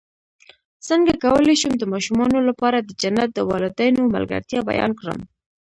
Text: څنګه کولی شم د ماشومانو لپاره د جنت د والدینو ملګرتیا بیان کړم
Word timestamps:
څنګه 0.87 1.13
کولی 1.23 1.55
شم 1.61 1.73
د 1.77 1.83
ماشومانو 1.93 2.39
لپاره 2.49 2.77
د 2.81 2.89
جنت 3.01 3.29
د 3.33 3.39
والدینو 3.51 4.11
ملګرتیا 4.15 4.59
بیان 4.69 4.91
کړم 4.99 5.19